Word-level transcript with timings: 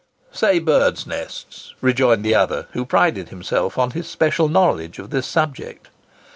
"Say 0.31 0.57
birds' 0.57 1.05
nests!" 1.05 1.75
rejoined 1.79 2.25
the 2.25 2.33
other, 2.33 2.65
who 2.71 2.85
prided 2.85 3.29
himself 3.29 3.77
on 3.77 3.91
his 3.91 4.09
special 4.09 4.47
knowledge 4.49 4.97
of 4.97 5.11
this 5.11 5.27
subject. 5.27 5.89